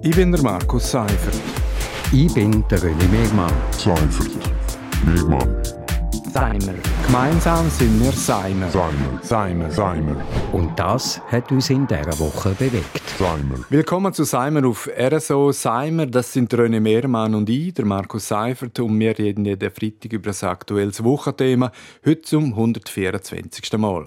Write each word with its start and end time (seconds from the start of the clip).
Ich 0.00 0.14
bin 0.14 0.30
der 0.30 0.40
Markus 0.42 0.92
Seifert. 0.92 1.34
Ich 2.12 2.32
bin 2.32 2.64
der 2.70 2.78
René 2.78 3.08
Megmann. 3.10 3.52
Seifert. 3.72 4.30
Megmann. 5.04 5.56
Seimer. 6.32 6.74
Gemeinsam 7.04 7.68
sind 7.68 8.00
wir 8.00 8.12
Seimer. 8.12 8.70
Seimer. 8.70 9.18
Seimer. 9.22 9.70
Seimer. 9.72 10.16
Und 10.52 10.78
das 10.78 11.20
hat 11.32 11.50
uns 11.50 11.68
in 11.70 11.84
dieser 11.88 12.16
Woche 12.20 12.50
bewegt. 12.50 13.02
Seimer. 13.18 13.58
Willkommen 13.70 14.12
zu 14.12 14.22
Seimer 14.22 14.64
auf 14.68 14.88
RSO 14.88 15.50
Seimer. 15.50 16.06
Das 16.06 16.32
sind 16.32 16.54
René 16.54 16.78
Mehrmann 16.78 17.34
und 17.34 17.50
ich, 17.50 17.74
der 17.74 17.84
Markus 17.84 18.28
Seifert. 18.28 18.78
Und 18.78 19.00
wir 19.00 19.18
reden 19.18 19.46
jeden 19.46 19.70
Freitag 19.72 20.12
über 20.12 20.30
ein 20.30 20.48
aktuelles 20.48 21.02
Wochenthema. 21.02 21.72
Heute 22.06 22.22
zum 22.22 22.52
124. 22.52 23.76
Mal. 23.78 24.06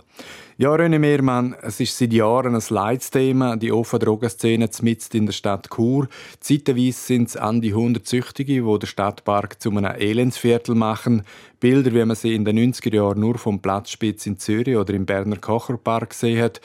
Ja, 0.62 0.76
René 0.76 1.00
Mehrmann, 1.00 1.56
es 1.64 1.80
ist 1.80 1.98
seit 1.98 2.14
Jahren 2.14 2.54
ein 2.54 2.62
Leitsthema, 2.70 3.56
die 3.56 3.72
offene 3.72 4.06
Drogenszene 4.06 4.70
mitten 4.84 5.18
in 5.18 5.26
der 5.26 5.34
Stadt 5.34 5.68
Chur. 5.72 6.08
Zeitweise 6.40 7.00
sind 7.00 7.30
es 7.30 7.36
an 7.36 7.62
die 7.62 7.72
100 7.72 8.08
Süchtige, 8.08 8.62
die 8.62 8.80
den 8.80 8.86
Stadtpark 8.86 9.60
zu 9.60 9.72
einem 9.72 9.86
Elendsviertel 9.86 10.76
machen. 10.76 11.24
Bilder, 11.60 11.96
wie 11.96 12.06
man 12.06 12.16
sie 12.16 12.36
in 12.36 12.46
den 12.46 12.60
90er 12.60 12.94
Jahren 12.94 13.22
nur 13.22 13.40
vom 13.40 13.60
Platzspitz 13.60 14.28
in 14.28 14.38
Zürich 14.38 14.78
oder 14.78 14.94
im 14.94 15.08
Berner 15.08 15.38
Kocherpark 15.38 16.12
gesehen 16.12 16.44
hat. 16.44 16.62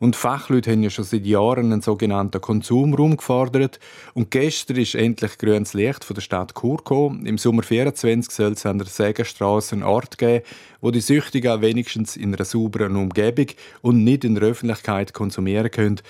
Und 0.00 0.16
Fachleute 0.16 0.72
haben 0.72 0.82
ja 0.82 0.90
schon 0.90 1.04
seit 1.04 1.26
Jahren 1.26 1.72
einen 1.72 1.82
sogenannten 1.82 2.40
Konsumraum 2.40 3.16
gefordert. 3.16 3.78
Und 4.14 4.30
gestern 4.30 4.76
ist 4.76 4.94
endlich 4.94 5.38
grünes 5.38 5.74
Licht 5.74 6.04
von 6.04 6.14
der 6.14 6.22
Stadt 6.22 6.54
Chur. 6.54 7.14
Im 7.24 7.38
Sommer 7.38 7.62
24 7.62 8.32
soll 8.32 8.52
es 8.52 8.66
an 8.66 8.78
der 8.78 8.86
Sägenstrasse 8.86 9.76
einen 9.76 9.84
Ort 9.84 10.18
geben, 10.18 10.44
wo 10.80 10.90
die 10.90 11.00
Süchtigen 11.00 11.60
wenigstens 11.62 12.16
in 12.16 12.34
einer 12.34 12.44
sauberen 12.44 12.96
Umgebung 12.96 13.46
und 13.82 14.04
nicht 14.04 14.24
in 14.24 14.34
der 14.34 14.44
Öffentlichkeit 14.44 15.12
konsumieren 15.12 15.70
können 15.70 16.00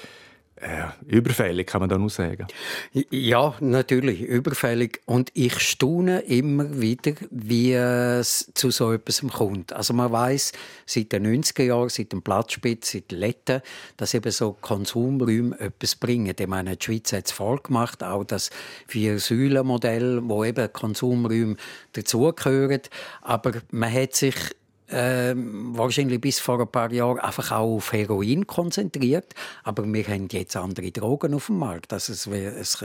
äh, 0.56 0.84
überfällig, 1.06 1.66
kann 1.66 1.80
man 1.80 1.88
da 1.88 1.98
nur 1.98 2.10
sagen. 2.10 2.46
Ja, 2.92 3.54
natürlich, 3.60 4.22
überfällig. 4.22 5.00
Und 5.04 5.30
ich 5.34 5.58
staune 5.58 6.20
immer 6.20 6.80
wieder, 6.80 7.12
wie 7.30 7.72
es 7.72 8.50
zu 8.55 8.70
so 8.70 8.92
etwas 8.92 9.22
kommt. 9.33 9.72
Also 9.72 9.94
man 9.94 10.12
weiß 10.12 10.52
seit 10.86 11.12
den 11.12 11.27
90er 11.27 11.64
Jahren, 11.64 11.88
seit 11.88 12.12
dem 12.12 12.22
Platzspitz, 12.22 12.92
seit 12.92 13.11
Letten, 13.11 13.62
dass 13.96 14.14
eben 14.14 14.30
so 14.30 14.56
Konsumräume 14.61 15.58
etwas 15.58 15.96
bringen. 15.96 16.34
Ich 16.38 16.46
meine, 16.46 16.77
die 16.77 16.84
Schweiz 16.84 17.12
hat 17.12 17.27
es 17.27 17.33
vorgemacht, 17.33 18.02
auch 18.05 18.24
das 18.24 18.50
Vier-Säulen-Modell, 18.86 20.20
wo 20.24 20.44
eben 20.44 20.72
Konsumräume 20.72 21.56
dazugehören. 21.92 22.83
Aber 23.22 23.52
man 23.70 23.92
hat 23.92 24.14
sich 24.14 24.34
äh, 24.95 25.34
wahrscheinlich 25.37 26.20
bis 26.20 26.39
vor 26.39 26.61
ein 26.61 26.69
paar 26.69 26.92
Jahren 26.92 27.19
einfach 27.19 27.50
auch 27.50 27.77
auf 27.77 27.92
Heroin 27.92 28.47
konzentriert. 28.47 29.34
Aber 29.64 29.84
wir 29.92 30.05
haben 30.06 30.28
jetzt 30.31 30.56
andere 30.56 30.92
Drogen 30.92 31.34
auf 31.34 31.47
dem 31.47 31.59
Markt. 31.59 31.92
Also 31.92 32.12
es, 32.12 32.27
es 32.27 32.84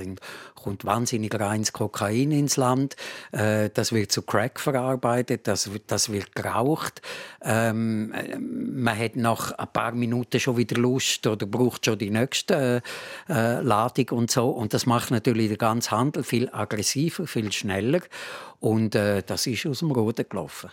kommt 0.56 0.86
wahnsinnig 0.86 1.40
reines 1.40 1.72
Kokain 1.72 2.32
ins 2.32 2.58
Land. 2.58 2.96
Äh, 3.32 3.70
das 3.74 3.92
wird 3.92 4.12
zu 4.12 4.24
Crack 4.24 4.60
verarbeitet. 4.60 5.48
Das, 5.48 5.70
das 5.88 6.12
wird 6.12 6.36
geraucht. 6.36 7.02
Ähm, 7.42 8.14
man 8.40 8.98
hat 8.98 9.16
nach 9.16 9.52
ein 9.52 9.68
paar 9.72 9.92
Minuten 9.92 10.40
schon 10.40 10.58
wieder 10.58 10.78
Lust 10.78 11.28
oder 11.28 11.46
braucht 11.46 11.86
schon 11.86 12.00
die 12.00 12.10
nächste 12.10 12.82
äh, 13.30 13.34
äh 13.34 13.62
Ladung 13.62 14.10
und 14.10 14.32
so. 14.32 14.50
Und 14.50 14.73
das 14.73 14.86
macht 14.86 15.12
natürlich 15.12 15.50
den 15.50 15.58
ganzen 15.58 15.92
Handel 15.92 16.23
viel 16.23 16.50
aggressiver, 16.52 17.28
viel 17.28 17.52
schneller. 17.52 18.02
Und 18.60 18.96
äh, 18.96 19.22
das 19.26 19.48
ist 19.48 19.66
aus 19.66 19.80
dem 19.80 19.92
Roten 19.92 20.26
gelaufen. 20.28 20.72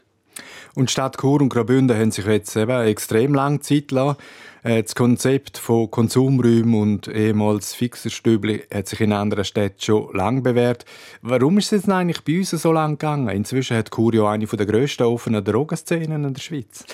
Und 0.74 0.90
Stadt 0.90 1.18
Chur 1.18 1.40
und 1.40 1.48
Graubünden 1.48 1.96
haben 1.96 2.10
sich 2.10 2.26
jetzt 2.26 2.56
eben 2.56 2.86
extrem 2.86 3.34
lange 3.34 3.60
Zeit 3.60 3.90
lassen, 3.90 4.18
äh, 4.66 4.82
das 4.82 4.94
Konzept 4.94 5.58
von 5.58 5.90
Konsumräumen 5.90 6.74
und 6.74 7.08
ehemals 7.08 7.72
Fixerstübli 7.74 8.64
hat 8.72 8.88
sich 8.88 9.00
in 9.00 9.12
anderen 9.12 9.44
Städten 9.44 9.80
schon 9.80 10.12
lange 10.14 10.40
bewährt. 10.40 10.84
Warum 11.22 11.58
ist 11.58 11.66
es 11.66 11.82
jetzt 11.82 11.88
eigentlich 11.88 12.22
bei 12.22 12.38
uns 12.38 12.50
so 12.50 12.72
lange 12.72 12.94
gegangen? 12.94 13.28
Inzwischen 13.28 13.76
hat 13.76 13.92
Chur 13.92 14.12
ja 14.14 14.28
eine 14.28 14.46
der 14.46 14.66
grössten 14.66 15.04
offenen 15.04 15.44
Drogenszenen 15.44 16.24
in 16.24 16.34
der 16.34 16.40
Schweiz. 16.40 16.84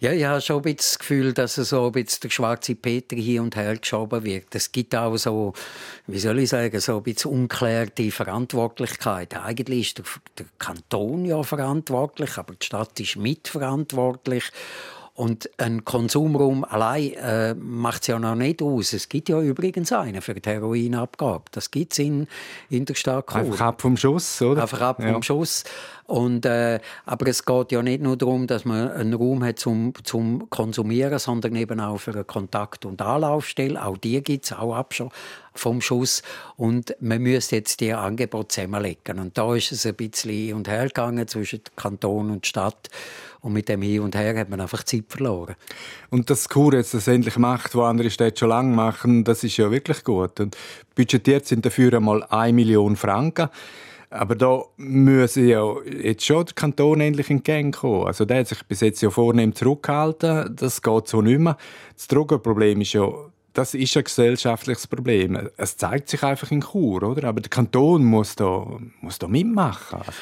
Ja, 0.00 0.12
ich 0.12 0.24
habe 0.24 0.40
schon 0.40 0.56
ein 0.56 0.62
bisschen 0.62 0.76
das 0.76 0.98
Gefühl, 0.98 1.32
dass 1.32 1.54
so 1.54 1.86
ein 1.86 1.92
bisschen 1.92 2.20
der 2.22 2.30
schwarze 2.30 2.74
Peter 2.74 3.16
hier 3.16 3.42
und 3.42 3.56
her 3.56 3.76
geschoben 3.76 4.24
wird. 4.24 4.54
Es 4.54 4.70
gibt 4.70 4.94
auch 4.94 5.16
so, 5.16 5.54
wie 6.06 6.18
soll 6.18 6.38
ich 6.40 6.50
sagen, 6.50 6.78
so 6.80 6.98
ein 6.98 7.02
bisschen 7.02 7.30
unklärte 7.30 8.10
Verantwortlichkeit. 8.10 9.34
Eigentlich 9.36 9.88
ist 9.88 9.98
der, 9.98 10.04
der 10.38 10.46
Kanton 10.58 11.24
ja 11.24 11.42
verantwortlich, 11.42 12.36
aber 12.36 12.54
die 12.54 12.66
Stadt 12.66 13.00
ist 13.00 13.16
mitverantwortlich. 13.16 14.44
Und 15.14 15.50
ein 15.58 15.84
Konsumraum 15.84 16.64
allein 16.64 17.12
äh, 17.12 17.54
macht 17.54 18.02
es 18.02 18.06
ja 18.08 18.18
noch 18.18 18.34
nicht 18.34 18.62
aus. 18.62 18.94
Es 18.94 19.10
gibt 19.10 19.28
ja 19.28 19.42
übrigens 19.42 19.92
einen 19.92 20.22
für 20.22 20.34
die 20.34 20.48
Heroinabgabe. 20.48 21.44
Das 21.50 21.70
gibt 21.70 21.92
es 21.92 21.98
in, 21.98 22.26
in 22.70 22.86
der 22.86 22.94
Stadt 22.94 23.26
Chur. 23.26 23.40
Einfach 23.40 23.60
ab 23.60 23.82
vom 23.82 23.98
Schuss, 23.98 24.40
oder? 24.40 24.62
Einfach 24.62 24.80
ab 24.80 25.00
ja. 25.00 25.12
vom 25.12 25.22
Schuss. 25.22 25.64
Und, 26.06 26.46
äh, 26.46 26.80
aber 27.04 27.26
es 27.26 27.44
geht 27.44 27.72
ja 27.72 27.82
nicht 27.82 28.02
nur 28.02 28.16
darum, 28.16 28.46
dass 28.46 28.64
man 28.64 28.90
einen 28.90 29.12
Raum 29.12 29.44
hat 29.44 29.58
zum, 29.58 29.92
zum 30.02 30.48
Konsumieren, 30.48 31.18
sondern 31.18 31.56
eben 31.56 31.78
auch 31.80 31.98
für 31.98 32.12
eine 32.12 32.24
Kontakt- 32.24 32.86
und 32.86 33.02
Anlaufstelle. 33.02 33.84
Auch 33.84 33.98
die 33.98 34.22
gibt 34.22 34.46
es, 34.46 34.52
auch 34.52 34.74
ab 34.74 34.94
vom 35.54 35.80
Schuss. 35.82 36.22
Und 36.56 36.96
man 37.00 37.20
müsste 37.20 37.56
jetzt 37.56 37.80
die 37.80 37.92
Angebote 37.92 38.48
zusammenlegen. 38.48 39.18
Und 39.18 39.36
da 39.36 39.54
ist 39.54 39.72
es 39.72 39.84
ein 39.84 39.94
bisschen 39.94 40.30
hin 40.30 40.54
und 40.54 40.68
her 40.68 40.86
gegangen 40.86 41.28
zwischen 41.28 41.60
Kanton 41.76 42.30
und 42.30 42.46
Stadt. 42.46 42.88
Und 43.42 43.52
mit 43.52 43.68
dem 43.68 43.82
Hin 43.82 44.00
und 44.00 44.14
Her 44.14 44.38
hat 44.38 44.50
man 44.50 44.60
einfach 44.60 44.84
Zeit 44.84 45.04
verloren. 45.08 45.56
Und 46.10 46.30
dass 46.30 46.48
Kur 46.48 46.74
jetzt 46.74 46.94
das 46.94 47.08
endlich 47.08 47.36
macht, 47.36 47.74
was 47.74 47.90
andere 47.90 48.08
Städte 48.08 48.38
schon 48.38 48.48
lange 48.50 48.74
machen, 48.74 49.24
das 49.24 49.42
ist 49.42 49.56
ja 49.56 49.70
wirklich 49.70 50.04
gut. 50.04 50.38
Und 50.38 50.56
budgetiert 50.94 51.46
sind 51.46 51.66
dafür 51.66 51.92
einmal 51.94 52.22
1 52.22 52.54
Million 52.54 52.94
Franken. 52.94 53.48
Aber 54.10 54.36
da 54.36 54.62
müssen 54.76 55.48
ja 55.48 55.74
jetzt 55.84 56.24
schon 56.24 56.44
der 56.44 56.54
Kanton 56.54 57.00
endlich 57.00 57.30
entgegenkommen. 57.30 58.06
Also 58.06 58.24
der 58.24 58.40
hat 58.40 58.48
sich 58.48 58.62
bis 58.64 58.80
jetzt 58.80 59.00
ja 59.00 59.10
vornehm 59.10 59.54
zurückgehalten. 59.54 60.54
Das 60.54 60.80
geht 60.80 61.08
so 61.08 61.20
nicht 61.20 61.40
mehr. 61.40 61.56
Das 61.96 62.06
Drogenproblem 62.08 62.82
ist 62.82 62.92
ja 62.92 63.10
das 63.54 63.74
ist 63.74 63.96
ein 63.96 64.04
gesellschaftliches 64.04 64.86
Problem. 64.86 65.50
Es 65.56 65.76
zeigt 65.76 66.08
sich 66.08 66.22
einfach 66.22 66.50
in 66.50 66.62
Chur, 66.62 67.02
oder? 67.02 67.28
Aber 67.28 67.40
der 67.40 67.50
Kanton 67.50 68.04
muss 68.04 68.34
da, 68.34 68.66
muss 69.00 69.18
da 69.18 69.28
mitmachen. 69.28 69.98
Also 69.98 70.12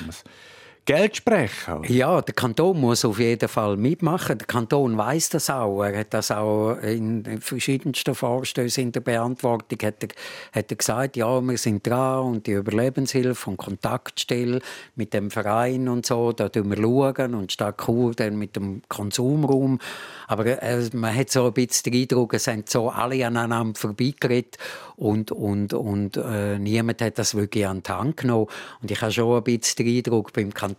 Geld 0.85 1.17
sprechen. 1.17 1.85
Ja, 1.89 2.21
der 2.23 2.35
Kanton 2.35 2.81
muss 2.81 3.05
auf 3.05 3.19
jeden 3.19 3.49
Fall 3.49 3.77
mitmachen. 3.77 4.39
Der 4.39 4.47
Kanton 4.47 4.97
weiß 4.97 5.29
das 5.29 5.51
auch. 5.51 5.83
Er 5.83 6.01
hat 6.01 6.15
das 6.15 6.31
auch 6.31 6.77
in 6.83 7.41
verschiedensten 7.41 8.15
Vorstößen 8.15 8.85
in 8.85 8.93
der 8.93 9.01
Beantwortung 9.01 9.79
hat 9.83 10.03
er, 10.03 10.09
hat 10.53 10.71
er 10.71 10.77
gesagt, 10.77 11.17
ja, 11.17 11.41
wir 11.41 11.59
sind 11.59 11.87
dran 11.87 12.25
und 12.25 12.47
die 12.47 12.53
Überlebenshilfe 12.53 13.51
und 13.51 13.57
Kontaktstelle 13.59 14.61
mit 14.97 15.15
dem 15.15 15.31
Verein 15.31 15.89
und 15.89 16.07
so, 16.07 16.33
da 16.33 16.51
schauen 16.53 16.71
wir 16.71 16.77
schauen 16.79 17.35
und 17.35 17.53
Stadt 17.53 17.79
Chur 17.85 18.15
dann 18.15 18.39
mit 18.39 18.57
dem 18.57 18.83
Konsumraum. 18.89 19.79
Aber 20.27 20.47
äh, 20.47 20.89
man 20.93 21.15
hat 21.15 21.31
so 21.31 21.47
ein 21.47 21.53
bisschen 21.53 21.93
den 21.93 22.03
Eindruck, 22.03 22.35
es 22.35 22.45
sind 22.45 22.69
so 22.71 22.89
alle 22.89 23.27
aneinander 23.27 23.79
vorbeigeredet 23.79 24.59
und, 24.97 25.31
und, 25.31 25.73
und 25.73 26.17
äh, 26.17 26.59
niemand 26.59 27.03
hat 27.03 27.19
das 27.19 27.35
wirklich 27.35 27.67
an 27.67 27.83
die 27.83 27.91
Hand 27.91 28.17
genommen. 28.19 28.47
Und 28.83 28.91
ich 28.91 29.01
habe 29.01 29.13
schon 29.13 29.37
ein 29.37 29.45
bisschen 29.45 29.85
den 29.87 29.97
Eindruck, 29.99 30.33
beim 30.33 30.53
Kanton 30.53 30.70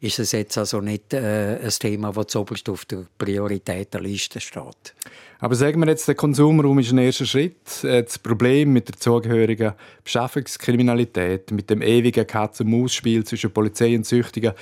ist 0.00 0.18
es 0.18 0.32
jetzt 0.32 0.58
also 0.58 0.80
nicht 0.80 1.12
äh, 1.12 1.58
ein 1.62 1.70
Thema, 1.70 2.12
das 2.12 2.28
zuoberst 2.28 2.68
auf 2.68 2.84
der 2.84 3.06
Prioritätenliste 3.18 4.40
steht. 4.40 4.94
Aber 5.40 5.56
sagen 5.56 5.80
wir 5.80 5.88
jetzt, 5.88 6.06
der 6.06 6.14
Konsumraum 6.14 6.78
ist 6.78 6.92
ein 6.92 6.98
erster 6.98 7.26
Schritt. 7.26 7.82
Äh, 7.82 8.04
das 8.04 8.18
Problem 8.18 8.72
mit 8.72 8.88
der 8.88 8.96
zugehörigen 8.96 9.72
Beschaffungskriminalität, 10.04 11.50
mit 11.50 11.68
dem 11.68 11.82
ewigen 11.82 12.26
Katz-und-Maus-Spiel 12.26 13.24
zwischen 13.24 13.52
Polizei 13.52 13.96
und 13.96 14.06
Süchtigen, 14.06 14.52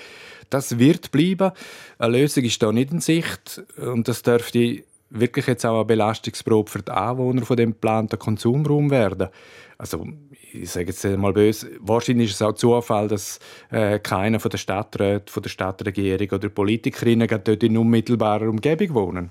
das 0.49 0.79
wird 0.79 1.13
bleiben. 1.13 1.53
Eine 1.99 2.19
Lösung 2.19 2.45
ist 2.45 2.63
da 2.63 2.73
nicht 2.73 2.93
in 2.93 3.01
Sicht. 3.01 3.63
Und 3.77 4.09
das 4.09 4.23
dürfte 4.23 4.83
wirklich 5.11 5.47
jetzt 5.47 5.67
auch 5.67 5.77
eine 5.77 5.85
Belastungsprobe 5.85 6.71
für 6.71 6.83
die 6.83 6.93
Anwohner 6.93 7.45
von 7.45 7.57
dem 7.57 7.73
geplanten 7.73 8.19
Konsumraum 8.19 8.91
werden. 8.91 9.29
Also 9.77 10.07
ich 10.53 10.71
sage 10.71 10.87
jetzt 10.87 11.05
mal 11.05 11.33
böse, 11.33 11.71
wahrscheinlich 11.81 12.31
ist 12.31 12.37
es 12.37 12.43
auch 12.43 12.53
Zufall, 12.53 13.09
dass 13.09 13.39
äh, 13.71 13.99
keiner 13.99 14.41
von 14.41 14.51
der 14.51 14.59
Stadtrat, 14.59 15.31
von 15.31 15.43
der 15.43 15.51
Stadtregierung 15.51 16.29
oder 16.31 16.49
Politikerinnen 16.49 17.29
dort 17.29 17.63
in 17.63 17.77
unmittelbarer 17.77 18.49
Umgebung 18.49 18.95
wohnen. 18.95 19.31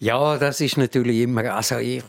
Ja, 0.00 0.36
das 0.38 0.60
ist 0.60 0.76
natürlich 0.76 1.20
immer, 1.20 1.54
also 1.54 1.78
ich, 1.78 2.02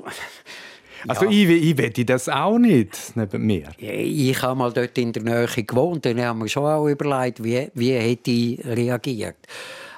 also 1.08 1.26
ja. 1.26 1.32
ich, 1.32 1.50
ich 1.50 1.78
wette 1.78 2.04
das 2.04 2.30
auch 2.30 2.58
nicht 2.58 3.16
neben 3.16 3.46
mir. 3.46 3.70
Ich 3.78 4.42
habe 4.42 4.58
mal 4.58 4.74
dort 4.74 4.98
in 4.98 5.14
der 5.14 5.24
Nähe 5.24 5.48
gewohnt 5.48 6.06
und 6.06 6.20
habe 6.20 6.40
mir 6.40 6.50
schon 6.50 6.66
auch 6.66 6.88
überlegt, 6.88 7.44
wie, 7.44 7.70
wie 7.74 7.94
hätte 7.94 8.32
ich 8.32 8.66
reagiert. 8.66 9.38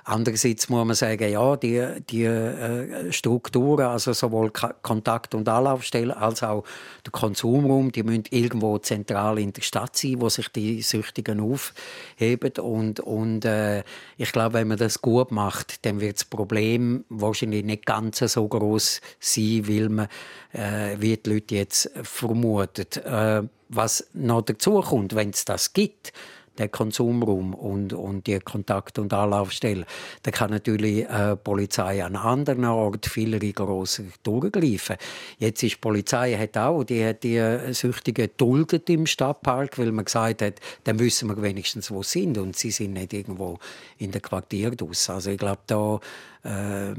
Andererseits 0.09 0.69
muss 0.69 0.85
man 0.85 0.95
sagen, 0.95 1.29
ja, 1.29 1.57
die, 1.57 1.85
die 2.09 2.23
äh, 2.23 3.11
Strukturen, 3.11 3.87
also 3.87 4.13
sowohl 4.13 4.51
Kontakt- 4.51 5.35
und 5.35 5.49
Anlaufstellen 5.49 6.11
als 6.11 6.43
auch 6.43 6.63
der 7.05 7.11
Konsumraum, 7.11 7.91
die 7.91 8.03
müssen 8.03 8.23
irgendwo 8.29 8.77
zentral 8.77 9.37
in 9.37 9.51
der 9.51 9.63
Stadt 9.63 9.97
sein, 9.97 10.21
wo 10.21 10.29
sich 10.29 10.47
die 10.47 10.81
Süchtigen 10.81 11.41
aufheben. 11.41 12.53
Und, 12.63 13.01
und 13.01 13.43
äh, 13.43 13.83
ich 14.15 14.31
glaube, 14.31 14.53
wenn 14.53 14.69
man 14.69 14.77
das 14.77 15.01
gut 15.01 15.31
macht, 15.31 15.85
dann 15.85 15.99
wird 15.99 16.15
das 16.15 16.23
Problem 16.25 17.03
wahrscheinlich 17.09 17.65
nicht 17.65 17.85
ganz 17.85 18.19
so 18.19 18.47
groß 18.47 19.01
sein, 19.19 19.67
weil 19.67 19.89
man, 19.89 20.07
äh, 20.53 20.95
wie 20.99 21.17
die 21.17 21.29
Leute 21.29 21.55
jetzt 21.55 21.91
vermuten. 22.01 22.85
Äh, 23.03 23.43
was 23.69 24.07
noch 24.13 24.43
dazu 24.43 24.79
kommt, 24.79 25.15
wenn 25.15 25.31
es 25.31 25.43
das 25.43 25.73
gibt, 25.73 26.13
der 26.59 26.69
Konsumraum 26.69 27.53
und, 27.53 27.93
und 27.93 28.27
die 28.27 28.39
Kontakt- 28.39 28.99
und 28.99 29.13
Anlaufstelle, 29.13 29.85
dann 30.23 30.33
kann 30.33 30.51
natürlich 30.51 31.05
äh, 31.05 31.31
die 31.31 31.35
Polizei 31.43 32.03
an 32.03 32.15
anderen 32.15 32.65
Orten 32.65 33.09
viel 33.09 33.35
rigoroser 33.35 34.03
durchgreifen. 34.23 34.97
Jetzt 35.39 35.63
ist 35.63 35.75
die 35.75 35.79
Polizei 35.79 36.35
hat 36.37 36.57
auch, 36.57 36.83
die 36.83 37.05
hat 37.05 37.23
die 37.23 37.37
äh, 37.37 37.73
Süchtigen 37.73 38.27
geduldet 38.27 38.89
im 38.89 39.05
Stadtpark, 39.05 39.77
weil 39.77 39.91
man 39.91 40.05
gesagt 40.05 40.41
hat, 40.41 40.55
dann 40.83 40.99
wissen 40.99 41.29
wir 41.29 41.41
wenigstens, 41.41 41.89
wo 41.89 42.03
sie 42.03 42.17
sind 42.17 42.37
und 42.37 42.55
sie 42.55 42.71
sind 42.71 42.93
nicht 42.93 43.13
irgendwo 43.13 43.59
in 43.97 44.11
der 44.11 44.21
Quartier 44.21 44.71
Also 45.07 45.29
ich 45.29 45.37
glaube, 45.37 45.61
da 45.67 45.99
äh, 46.43 46.93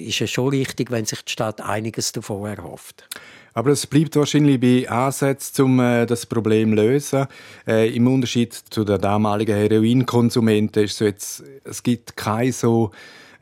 ist 0.00 0.20
es 0.20 0.30
schon 0.30 0.48
richtig, 0.48 0.90
wenn 0.90 1.04
sich 1.04 1.22
die 1.22 1.32
Stadt 1.32 1.60
einiges 1.60 2.12
davon 2.12 2.48
erhofft. 2.48 3.08
Aber 3.54 3.70
es 3.70 3.86
bleibt 3.86 4.16
wahrscheinlich 4.16 4.60
bei 4.60 4.88
Ansätzen, 4.88 5.64
um 5.64 5.80
äh, 5.80 6.06
das 6.06 6.26
Problem 6.26 6.70
zu 6.70 6.76
lösen. 6.76 7.26
Äh, 7.66 7.94
Im 7.94 8.06
Unterschied 8.06 8.54
zu 8.54 8.84
den 8.84 9.00
damaligen 9.00 9.56
Heroinkonsumenten 9.56 10.84
ist 10.84 10.96
so 10.96 11.04
jetzt, 11.04 11.44
es 11.64 11.82
gibt 11.82 12.16
keine 12.16 12.52
so 12.52 12.90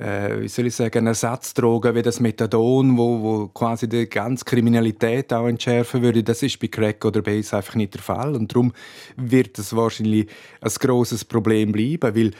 äh, 0.00 0.40
wie 0.40 0.48
soll 0.48 0.66
ich 0.66 0.74
sagen, 0.74 1.06
Ersatzdrogen 1.06 1.94
wie 1.94 2.02
das 2.02 2.20
Methadon, 2.20 2.96
wo, 2.96 3.22
wo 3.22 3.48
quasi 3.48 3.86
die 3.86 4.08
ganze 4.08 4.46
Kriminalität 4.46 5.32
auch 5.32 5.46
entschärfen 5.46 6.02
würde, 6.02 6.22
das 6.22 6.42
ist 6.42 6.58
bei 6.58 6.68
Crack 6.68 7.04
oder 7.04 7.20
Base 7.20 7.54
einfach 7.54 7.74
nicht 7.74 7.94
der 7.94 8.00
Fall. 8.00 8.34
Und 8.34 8.50
darum 8.50 8.72
wird 9.16 9.58
es 9.58 9.76
wahrscheinlich 9.76 10.28
ein 10.62 10.72
grosses 10.80 11.24
Problem 11.24 11.72
bleiben, 11.72 12.16
weil 12.16 12.30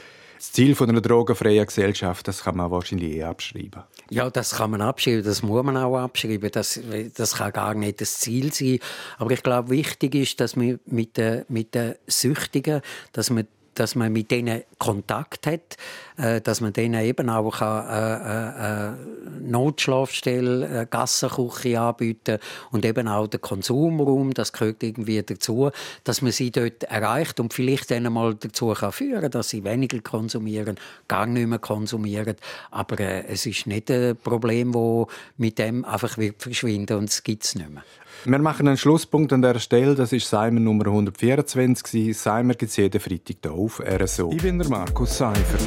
das 0.41 0.53
Ziel 0.53 0.73
von 0.73 0.89
einer 0.89 1.01
drogenfreien 1.01 1.67
Gesellschaft, 1.67 2.27
das 2.27 2.41
kann 2.43 2.57
man 2.57 2.71
wahrscheinlich 2.71 3.13
eh 3.13 3.23
abschreiben. 3.23 3.83
Ja, 4.09 4.27
das 4.31 4.55
kann 4.55 4.71
man 4.71 4.81
abschreiben, 4.81 5.23
das 5.23 5.43
muss 5.43 5.63
man 5.63 5.77
auch 5.77 5.95
abschreiben. 5.99 6.49
Das, 6.51 6.79
das 7.15 7.35
kann 7.35 7.53
gar 7.53 7.75
nicht 7.75 8.01
das 8.01 8.17
Ziel 8.17 8.51
sein. 8.51 8.79
Aber 9.19 9.29
ich 9.29 9.43
glaube, 9.43 9.69
wichtig 9.69 10.15
ist, 10.15 10.39
dass 10.39 10.55
man 10.55 10.79
mit 10.87 11.17
den, 11.17 11.45
mit 11.47 11.75
den 11.75 11.93
Süchtigen, 12.07 12.81
dass 13.13 13.29
man 13.29 13.45
dass 13.75 13.95
man 13.95 14.11
mit 14.11 14.31
denen 14.31 14.63
Kontakt 14.77 15.47
hat, 15.47 15.77
äh, 16.17 16.41
dass 16.41 16.61
man 16.61 16.73
denen 16.73 17.03
eben 17.03 17.29
auch 17.29 17.61
eine 17.61 18.95
äh, 18.97 19.39
äh, 19.39 19.49
Notschlafstelle, 19.49 20.67
eine 20.67 20.87
Gassenküche 20.87 21.79
anbieten 21.79 22.39
und 22.71 22.85
eben 22.85 23.07
auch 23.07 23.27
den 23.27 23.41
Konsumraum, 23.41 24.33
das 24.33 24.53
gehört 24.53 24.83
irgendwie 24.83 25.21
dazu, 25.23 25.71
dass 26.03 26.21
man 26.21 26.31
sie 26.31 26.51
dort 26.51 26.83
erreicht 26.83 27.39
und 27.39 27.53
vielleicht 27.53 27.91
dann 27.91 28.11
mal 28.11 28.35
dazu 28.35 28.73
kann 28.73 28.91
führen, 28.91 29.31
dass 29.31 29.49
sie 29.49 29.63
weniger 29.63 29.99
konsumieren, 29.99 30.77
gar 31.07 31.25
nicht 31.25 31.47
mehr 31.47 31.59
konsumieren. 31.59 32.35
Aber 32.71 32.99
äh, 32.99 33.25
es 33.27 33.45
ist 33.45 33.67
nicht 33.67 33.89
ein 33.89 34.17
Problem, 34.17 34.73
das 34.73 35.07
mit 35.37 35.59
dem 35.59 35.85
einfach 35.85 36.17
wird 36.17 36.41
verschwinden 36.41 36.97
und 36.97 37.09
es 37.09 37.23
gibt 37.23 37.43
es 37.43 37.55
nicht 37.55 37.69
mehr. 37.69 37.83
Wir 38.25 38.39
machen 38.39 38.67
einen 38.67 38.77
Schlusspunkt 38.77 39.33
an 39.33 39.41
dieser 39.41 39.59
Stelle. 39.59 39.95
Das 39.95 40.13
ist 40.13 40.29
Seimer 40.29 40.59
Nummer 40.59 40.87
124. 40.87 42.17
Seimer 42.17 42.53
gibt 42.53 42.71
es 42.71 42.77
jeden 42.77 42.99
Freitag 42.99 43.37
hier 43.41 43.51
auf 43.51 43.81
RSO. 43.81 44.31
Ich 44.31 44.41
bin 44.41 44.59
der 44.59 44.69
Markus 44.69 45.17
Seifert. 45.17 45.61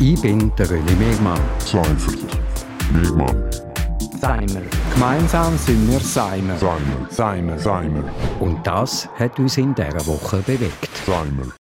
Ich 0.00 0.20
bin 0.20 0.52
der 0.56 0.66
René 0.66 0.96
Megmann. 0.96 1.40
Seifert. 1.58 2.18
Megmann. 2.92 3.50
Seimer. 4.20 4.62
Gemeinsam 4.94 5.56
sind 5.58 5.90
wir 5.90 5.98
Seimer. 5.98 6.56
Seimer. 6.56 7.08
Seimer. 7.10 7.58
Seimer. 7.58 8.04
Und 8.38 8.64
das 8.66 9.08
hat 9.18 9.38
uns 9.38 9.56
in 9.58 9.74
dieser 9.74 10.06
Woche 10.06 10.36
bewegt. 10.46 10.88
Seimer. 11.04 11.42